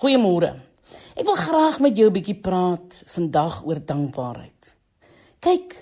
Goeiemôre. 0.00 0.54
Ek 1.12 1.26
wil 1.28 1.36
graag 1.36 1.74
met 1.84 1.96
jou 1.98 2.08
'n 2.08 2.16
bietjie 2.16 2.40
praat 2.40 3.02
vandag 3.06 3.60
oor 3.66 3.76
dankbaarheid. 3.84 4.72
Kyk, 5.40 5.76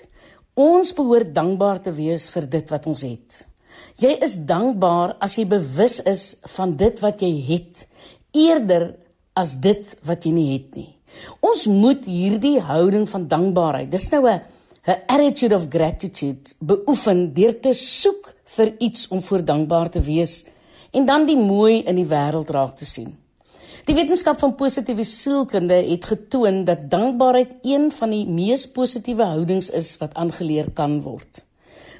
ons 0.55 0.91
behoort 0.93 1.33
dankbaar 1.33 1.79
te 1.79 1.91
wees 1.91 2.29
vir 2.29 2.49
dit 2.49 2.69
wat 2.69 2.85
ons 2.85 3.01
het. 3.01 3.45
Jy 3.95 4.17
is 4.19 4.35
dankbaar 4.35 5.15
as 5.21 5.35
jy 5.37 5.45
bewus 5.45 6.01
is 6.03 6.35
van 6.55 6.75
dit 6.75 6.99
wat 6.99 7.21
jy 7.21 7.31
het, 7.47 7.87
eerder 8.33 8.95
as 9.35 9.55
dit 9.55 9.97
wat 10.03 10.25
jy 10.25 10.31
nie 10.31 10.53
het 10.53 10.75
nie. 10.75 10.95
Ons 11.39 11.67
moet 11.67 12.05
hierdie 12.05 12.59
houding 12.59 13.07
van 13.09 13.27
dankbaarheid, 13.27 13.91
dis 13.91 14.11
nou 14.11 14.27
'n 14.27 14.41
'n 14.85 15.01
attitude 15.07 15.55
of 15.55 15.67
gratitude, 15.69 16.51
beoefen 16.59 17.33
deur 17.33 17.59
te 17.59 17.73
soek 17.73 18.33
vir 18.43 18.75
iets 18.79 19.07
om 19.07 19.21
voor 19.21 19.45
dankbaar 19.45 19.89
te 19.89 20.01
wees 20.01 20.43
en 20.91 21.05
dan 21.05 21.25
die 21.25 21.37
mooi 21.37 21.83
in 21.85 21.95
die 21.95 22.07
wêreld 22.07 22.49
raak 22.49 22.75
te 22.75 22.85
sien. 22.85 23.28
Die 23.89 23.95
wetenskap 23.97 24.37
van 24.37 24.51
positiewe 24.53 25.01
sielkunde 25.01 25.79
het 25.87 26.03
getoon 26.05 26.59
dat 26.61 26.83
dankbaarheid 26.91 27.55
een 27.65 27.87
van 27.89 28.11
die 28.13 28.27
mees 28.29 28.67
positiewe 28.69 29.25
houdings 29.25 29.71
is 29.73 29.95
wat 29.97 30.13
aangeleer 30.13 30.67
kan 30.77 30.99
word. 31.01 31.39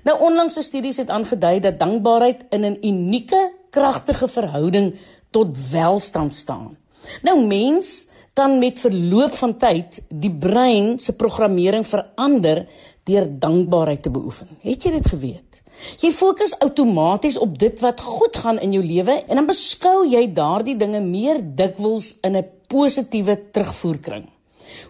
Nou 0.05 0.13
onlangse 0.27 0.61
studies 0.61 0.99
het 1.01 1.09
aangedui 1.09 1.55
dat 1.63 1.79
dankbaarheid 1.79 2.43
in 2.53 2.65
'n 2.65 2.77
unieke, 2.85 3.41
kragtige 3.73 4.27
verhouding 4.27 4.93
tot 5.31 5.57
welstand 5.71 6.33
staan. 6.33 6.77
Nou 7.23 7.41
mens 7.45 8.07
kan 8.33 8.59
met 8.59 8.79
verloop 8.79 9.33
van 9.33 9.57
tyd 9.57 10.01
die 10.09 10.31
brein 10.31 10.99
se 10.99 11.13
programmering 11.13 11.87
verander 11.87 12.67
deur 13.09 13.27
dankbaarheid 13.41 14.05
te 14.05 14.13
beoefen. 14.13 14.47
Het 14.63 14.85
jy 14.85 14.91
dit 14.97 15.09
geweet? 15.13 15.61
Jy 16.03 16.11
fokus 16.11 16.55
outomaties 16.63 17.37
op 17.39 17.57
dit 17.59 17.79
wat 17.83 18.01
goed 18.03 18.35
gaan 18.37 18.59
in 18.59 18.73
jou 18.75 18.83
lewe 18.83 19.15
en 19.27 19.39
dan 19.39 19.47
beskou 19.47 20.03
jy 20.07 20.25
daardie 20.35 20.77
dinge 20.77 21.01
meer 21.03 21.39
dikwels 21.41 22.15
in 22.23 22.37
'n 22.37 22.45
positiewe 22.67 23.35
terugvoerkring. 23.51 24.27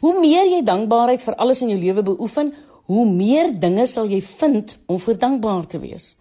Hoe 0.02 0.20
meer 0.20 0.46
jy 0.46 0.64
dankbaarheid 0.64 1.22
vir 1.22 1.36
alles 1.36 1.62
in 1.62 1.70
jou 1.70 1.80
lewe 1.80 2.04
beoefen, 2.04 2.54
hoe 2.86 3.06
meer 3.06 3.52
dinge 3.60 3.86
sal 3.86 4.10
jy 4.10 4.22
vind 4.22 4.78
om 4.88 5.00
vir 5.00 5.18
dankbaar 5.18 5.68
te 5.68 5.80
wees. 5.80 6.16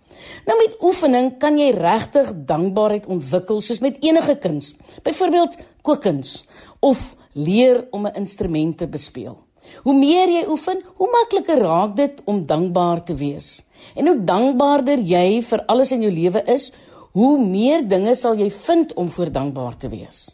Nou 0.46 0.56
met 0.58 0.76
oefening 0.82 1.38
kan 1.38 1.58
jy 1.58 1.70
regtig 1.70 2.32
dankbaarheid 2.46 3.06
ontwikkel 3.06 3.60
soos 3.60 3.80
met 3.80 4.00
enige 4.04 4.36
kuns. 4.42 4.74
Byvoorbeeld 5.02 5.56
kookkuns 5.82 6.44
of 6.80 7.16
leer 7.32 7.86
om 7.90 8.06
'n 8.06 8.14
instrument 8.14 8.78
te 8.78 8.86
bespeel. 8.86 9.38
Hoe 9.84 9.94
meer 9.94 10.30
jy 10.32 10.44
oefen, 10.50 10.82
hoe 10.96 11.08
makliker 11.12 11.60
raak 11.62 11.96
dit 11.96 12.20
om 12.24 12.44
dankbaar 12.46 13.04
te 13.04 13.14
wees. 13.18 13.64
En 13.94 14.06
hoe 14.10 14.18
dankbaarder 14.24 15.02
jy 15.04 15.42
vir 15.42 15.64
alles 15.66 15.92
in 15.94 16.02
jou 16.06 16.12
lewe 16.12 16.42
is, 16.50 16.72
hoe 17.18 17.36
meer 17.42 17.86
dinge 17.88 18.14
sal 18.14 18.38
jy 18.38 18.50
vind 18.50 18.94
om 18.94 19.08
voor 19.10 19.32
dankbaar 19.32 19.78
te 19.78 19.90
wees. 19.92 20.26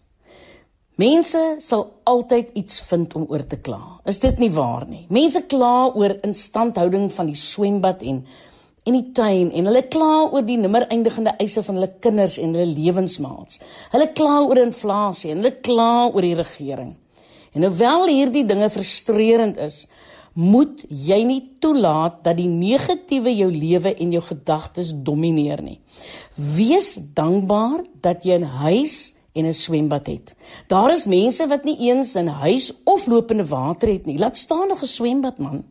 Mense 1.00 1.40
sal 1.58 1.88
altyd 2.06 2.52
iets 2.54 2.78
vind 2.86 3.14
om 3.18 3.24
oor 3.26 3.42
te 3.50 3.58
kla. 3.58 3.80
Is 4.06 4.20
dit 4.22 4.38
nie 4.38 4.50
waar 4.54 4.84
nie? 4.86 5.06
Mense 5.10 5.42
kla 5.50 5.88
oor 5.90 6.20
instandhouding 6.22 7.08
van 7.12 7.32
die 7.32 7.38
swembad 7.38 8.04
en 8.06 8.24
en 8.84 8.98
die 8.98 9.14
tuin 9.16 9.48
en 9.56 9.64
hulle 9.64 9.80
kla 9.88 10.26
oor 10.26 10.42
die 10.44 10.58
nimmer 10.60 10.84
eindigende 10.92 11.32
eise 11.40 11.62
van 11.64 11.78
hulle 11.78 11.94
kinders 12.04 12.36
en 12.38 12.52
hulle 12.52 12.68
lewensmaats. 12.68 13.62
Hulle 13.94 14.10
kla 14.12 14.42
oor 14.44 14.60
inflasie 14.60 15.32
en 15.32 15.40
hulle 15.40 15.54
kla 15.64 16.10
oor 16.10 16.22
die 16.22 16.36
regering. 16.36 16.92
En 17.54 17.62
hoewel 17.62 18.08
hierdie 18.10 18.44
dinge 18.44 18.68
frustrerend 18.70 19.58
is, 19.62 19.84
moet 20.34 20.80
jy 20.90 21.20
nie 21.22 21.40
toelaat 21.62 22.24
dat 22.26 22.36
die 22.40 22.50
negatiewe 22.50 23.30
jou 23.30 23.50
lewe 23.54 23.94
en 23.94 24.14
jou 24.16 24.22
gedagtes 24.26 24.90
domineer 25.06 25.62
nie. 25.62 25.78
Wees 26.34 26.96
dankbaar 27.14 27.84
dat 28.02 28.24
jy 28.26 28.38
'n 28.38 28.50
huis 28.66 29.14
en 29.34 29.46
'n 29.46 29.52
swembad 29.52 30.06
het. 30.06 30.34
Daar 30.66 30.92
is 30.92 31.06
mense 31.06 31.46
wat 31.46 31.64
nie 31.64 31.78
eens 31.88 32.16
'n 32.16 32.26
huis 32.26 32.72
of 32.84 33.06
lopende 33.06 33.46
water 33.46 33.88
het 33.88 34.06
nie. 34.06 34.18
Laat 34.18 34.36
staan 34.36 34.68
nog 34.68 34.82
'n 34.82 34.86
swembad 34.86 35.38
man. 35.38 35.64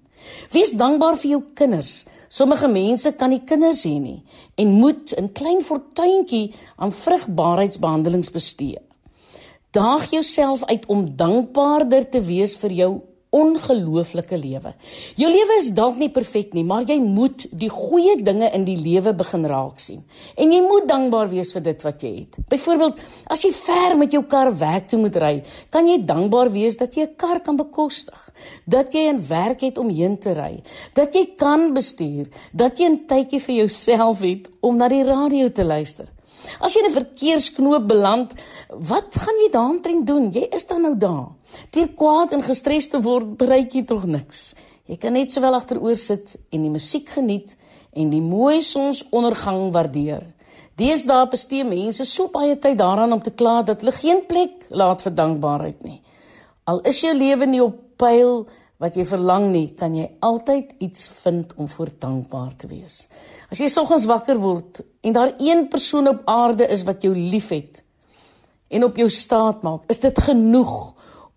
Wees 0.51 0.71
dankbaar 0.71 1.17
vir 1.17 1.29
jou 1.29 1.43
kinders. 1.53 2.05
Sommige 2.29 2.67
mense 2.67 3.11
kan 3.11 3.29
nie 3.29 3.43
kinders 3.45 3.83
hê 3.85 3.99
nie 3.99 4.23
en 4.55 4.67
moet 4.67 5.13
'n 5.17 5.31
klein 5.31 5.61
fortuintjie 5.61 6.53
aan 6.75 6.91
vrugbaarheidsbehandelings 6.91 8.31
bestee. 8.31 8.77
Daag 9.73 10.11
jouself 10.11 10.63
uit 10.69 10.85
om 10.85 11.15
dankbaarder 11.17 12.05
te 12.09 12.19
wees 12.21 12.53
vir 12.61 12.73
jou 12.77 12.91
ongelooflike 13.33 14.37
lewe. 14.37 14.73
Jou 15.17 15.29
lewe 15.33 15.55
is 15.57 15.71
dalk 15.73 15.97
nie 15.97 16.11
perfek 16.13 16.53
nie, 16.53 16.61
maar 16.67 16.85
jy 16.85 16.99
moet 17.01 17.47
die 17.49 17.71
goeie 17.73 18.13
dinge 18.21 18.51
in 18.53 18.67
die 18.67 18.77
lewe 18.77 19.15
begin 19.17 19.47
raak 19.49 19.81
sien. 19.81 20.03
En 20.37 20.53
jy 20.53 20.61
moet 20.61 20.85
dankbaar 20.91 21.31
wees 21.33 21.55
vir 21.55 21.65
dit 21.71 21.85
wat 21.87 22.05
jy 22.05 22.13
het. 22.19 22.37
Byvoorbeeld, 22.53 23.01
as 23.33 23.41
jy 23.41 23.49
ver 23.63 23.97
met 23.97 24.13
jou 24.13 24.21
kar 24.29 24.53
werk 24.61 24.91
toe 24.93 25.01
moet 25.01 25.17
ry, 25.17 25.33
kan 25.73 25.89
jy 25.89 25.97
dankbaar 26.05 26.53
wees 26.53 26.77
dat 26.77 26.93
jy 26.93 27.09
'n 27.09 27.15
kar 27.17 27.41
kan 27.41 27.57
bekostig, 27.57 28.21
dat 28.67 28.93
jy 28.93 29.09
'n 29.09 29.25
werk 29.27 29.61
het 29.61 29.77
om 29.77 29.89
heen 29.89 30.17
te 30.17 30.33
ry, 30.33 30.61
dat 30.93 31.15
jy 31.15 31.33
kan 31.35 31.73
bestuur, 31.73 32.29
dat 32.53 32.77
jy 32.77 32.85
'n 32.85 33.05
tydjie 33.07 33.41
vir 33.41 33.55
jouself 33.55 34.21
het 34.21 34.49
om 34.61 34.77
na 34.77 34.87
die 34.87 35.03
radio 35.03 35.49
te 35.49 35.63
luister. 35.63 36.05
As 36.59 36.73
jy 36.73 36.83
in 36.83 36.89
'n 36.91 36.97
verkeersknoop 36.99 37.87
beland, 37.87 38.33
wat 38.69 39.15
gaan 39.15 39.37
jy 39.43 39.49
daaroor 39.51 40.05
doen? 40.05 40.31
Jy 40.31 40.47
is 40.51 40.67
dan 40.67 40.81
nou 40.81 40.95
daar. 40.97 41.27
Deur 41.71 41.87
kwaad 41.87 42.31
en 42.33 42.41
gestres 42.41 42.89
te 42.89 43.01
word, 43.01 43.37
bereik 43.37 43.73
jy 43.73 43.83
tog 43.85 44.05
niks. 44.05 44.55
Jy 44.85 44.97
kan 44.97 45.13
net 45.13 45.31
sowel 45.31 45.55
agteroor 45.55 45.95
sit 45.95 46.35
en 46.51 46.61
die 46.61 46.69
musiek 46.69 47.09
geniet 47.09 47.55
en 47.93 48.09
die 48.09 48.21
mooi 48.21 48.61
sonsondergang 48.61 49.71
waardeer. 49.71 50.23
Deesdae 50.75 51.29
bestee 51.29 51.63
mense 51.63 52.05
so 52.05 52.27
baie 52.33 52.55
tyd 52.59 52.77
daaraan 52.77 53.13
om 53.13 53.21
te 53.21 53.31
kla 53.31 53.61
dat 53.61 53.83
hulle 53.83 53.93
geen 53.93 54.23
plek 54.27 54.65
laat 54.69 55.01
vir 55.05 55.13
dankbaarheid 55.13 55.83
nie. 55.83 56.01
Al 56.65 56.81
is 56.89 57.01
jou 57.01 57.13
lewe 57.13 57.45
nie 57.45 57.61
op 57.63 57.77
pyl 58.01 58.47
wat 58.83 58.97
jy 58.99 59.05
verlang 59.07 59.47
nie, 59.53 59.69
kan 59.79 59.93
jy 59.95 60.09
altyd 60.19 60.73
iets 60.83 61.07
vind 61.21 61.53
om 61.55 61.69
voor 61.71 61.93
dankbaar 62.03 62.51
te 62.59 62.67
wees. 62.67 63.05
As 63.47 63.61
jy 63.61 63.69
soggens 63.71 64.09
wakker 64.09 64.35
word 64.41 64.81
en 65.07 65.15
daar 65.15 65.31
een 65.39 65.69
persoon 65.71 66.11
op 66.11 66.25
aarde 66.27 66.67
is 66.67 66.83
wat 66.83 67.05
jou 67.05 67.13
liefhet 67.15 67.79
en 68.73 68.83
op 68.83 68.99
jou 68.99 69.07
staat 69.07 69.63
maak, 69.63 69.87
is 69.87 70.03
dit 70.03 70.19
genoeg 70.25 70.75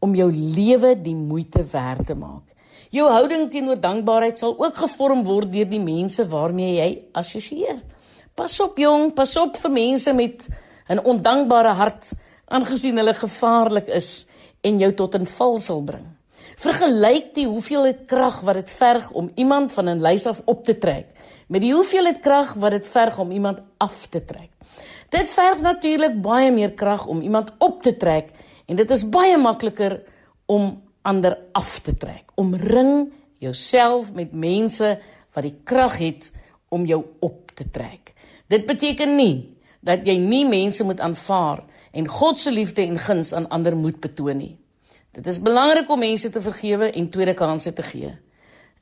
om 0.02 0.16
jou 0.18 0.26
lewe 0.32 0.96
die 0.98 1.14
moeite 1.14 1.62
werd 1.70 2.08
te 2.10 2.18
maak. 2.18 2.42
Jou 2.90 3.06
houding 3.10 3.46
teenoor 3.52 3.78
dankbaarheid 3.82 4.38
sal 4.40 4.56
ook 4.58 4.82
gevorm 4.82 5.22
word 5.26 5.52
deur 5.52 5.68
die 5.70 5.82
mense 5.82 6.26
waarmee 6.30 6.76
jy 6.80 6.90
assosieer. 7.14 7.78
Pas 8.36 8.58
op 8.62 8.78
jong, 8.78 9.12
pas 9.14 9.36
op 9.38 9.56
vir 9.56 9.72
mense 9.72 10.12
met 10.12 10.48
'n 10.88 10.98
ondankbare 10.98 11.74
hart, 11.74 12.12
aangesien 12.48 12.96
hulle 12.96 13.14
gevaarlik 13.14 13.86
is 13.86 14.26
en 14.62 14.78
jou 14.78 14.92
tot 14.94 15.14
'n 15.14 15.26
val 15.26 15.58
sal 15.58 15.82
bring. 15.82 16.06
Vergelyk 16.56 17.34
die 17.34 17.46
hoeveelheid 17.46 18.06
krag 18.06 18.40
wat 18.40 18.54
dit 18.54 18.70
verg 18.70 19.10
om 19.10 19.30
iemand 19.34 19.72
van 19.72 19.88
'n 19.88 20.02
lys 20.02 20.26
af 20.26 20.42
op 20.44 20.64
te 20.64 20.78
trek 20.78 21.06
met 21.46 21.62
die 21.62 21.72
hoeveelheid 21.74 22.20
krag 22.20 22.54
wat 22.54 22.70
dit 22.70 22.86
verg 22.86 23.18
om 23.18 23.30
iemand 23.30 23.58
af 23.78 24.06
te 24.10 24.24
trek. 24.24 24.50
Dit 25.14 25.30
verg 25.30 25.60
natuurlik 25.62 26.18
baie 26.22 26.50
meer 26.50 26.72
krag 26.74 27.06
om 27.06 27.20
iemand 27.20 27.52
op 27.58 27.82
te 27.82 27.96
trek 27.96 28.32
en 28.66 28.76
dit 28.76 28.90
is 28.90 29.08
baie 29.08 29.38
makliker 29.38 30.00
om 30.46 30.82
ander 31.02 31.38
af 31.52 31.78
te 31.80 31.94
trek. 31.96 32.24
Omring 32.34 33.12
jouself 33.38 34.12
met 34.12 34.32
mense 34.32 34.98
wat 35.34 35.46
die 35.46 35.54
krag 35.64 35.98
het 35.98 36.32
om 36.68 36.86
jou 36.86 37.04
op 37.20 37.52
te 37.54 37.70
trek. 37.70 38.12
Dit 38.50 38.66
beteken 38.66 39.16
nie 39.16 39.56
dat 39.86 40.06
jy 40.06 40.16
nie 40.18 40.44
mense 40.48 40.84
moet 40.84 41.00
aanvaar 41.00 41.62
en 41.92 42.08
God 42.10 42.40
se 42.42 42.50
liefde 42.50 42.82
en 42.82 42.98
guns 42.98 43.32
aan 43.32 43.48
ander 43.54 43.76
moet 43.76 44.00
betoon 44.00 44.36
nie. 44.42 44.56
Dit 45.16 45.30
is 45.30 45.38
belangrik 45.40 45.88
om 45.88 46.02
mense 46.04 46.28
te 46.28 46.42
vergewe 46.44 46.90
en 46.92 47.08
tweede 47.08 47.32
kansse 47.34 47.72
te 47.72 47.84
gee. 47.86 48.10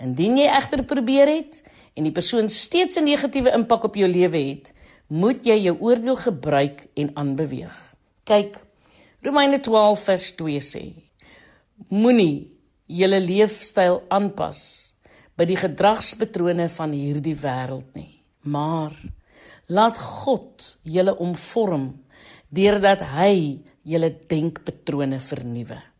Indien 0.02 0.40
jy 0.40 0.48
egter 0.50 0.82
probeer 0.82 1.30
het 1.30 1.60
en 1.94 2.08
die 2.08 2.14
persoon 2.14 2.48
steeds 2.50 2.98
'n 2.98 3.06
negatiewe 3.06 3.52
impak 3.54 3.84
op 3.84 3.94
jou 3.94 4.08
lewe 4.08 4.38
het, 4.38 4.72
moet 5.06 5.46
jy 5.46 5.54
jou 5.62 5.76
oordeel 5.80 6.16
gebruik 6.16 6.88
en 6.94 7.10
aanbeweeg. 7.14 7.76
Kyk, 8.24 8.58
Romeine 9.22 9.60
12 9.60 10.04
vers 10.04 10.32
2 10.34 10.58
sê: 10.58 10.92
Moenie 11.88 12.50
julle 12.86 13.20
leefstyl 13.20 14.02
aanpas 14.08 14.92
by 15.36 15.44
die 15.44 15.56
gedragspatrone 15.56 16.68
van 16.68 16.90
hierdie 16.90 17.36
wêreld 17.36 17.94
nie, 17.94 18.24
maar 18.42 18.92
laat 19.68 19.98
God 19.98 20.78
julle 20.82 21.16
omvorm 21.16 22.04
deurdat 22.48 23.00
hy 23.00 23.60
julle 23.82 24.10
denkpatrone 24.28 25.20
vernuwe 25.20 25.93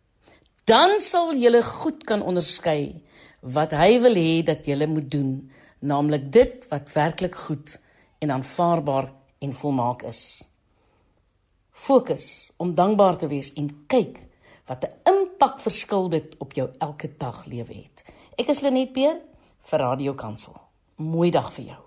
dan 0.65 1.01
sal 1.01 1.35
julle 1.37 1.63
goed 1.63 2.05
kan 2.09 2.23
onderskei 2.25 3.03
wat 3.41 3.75
hy 3.77 3.99
wil 4.01 4.17
hê 4.17 4.43
dat 4.47 4.65
julle 4.65 4.87
moet 4.89 5.11
doen, 5.13 5.33
naamlik 5.85 6.31
dit 6.33 6.65
wat 6.71 6.93
werklik 6.95 7.37
goed 7.47 7.77
en 8.25 8.33
aanvaarbaar 8.33 9.11
en 9.45 9.53
volmaak 9.53 10.03
is. 10.09 10.43
Fokus 11.71 12.51
om 12.57 12.75
dankbaar 12.75 13.19
te 13.21 13.29
wees 13.29 13.53
en 13.61 13.69
kyk 13.87 14.21
wat 14.67 14.85
'n 14.85 15.13
impak 15.13 15.61
verskil 15.61 16.09
dit 16.09 16.35
op 16.39 16.53
jou 16.53 16.69
elke 16.79 17.09
dag 17.19 17.45
lewe 17.47 17.75
het. 17.75 18.05
Ek 18.39 18.49
is 18.49 18.61
Lenet 18.61 18.93
Peer 18.93 19.21
vir 19.61 19.79
Radio 19.79 20.15
Kansel. 20.15 20.57
Mooi 20.97 21.31
dag 21.31 21.53
vir 21.53 21.65
jou. 21.65 21.83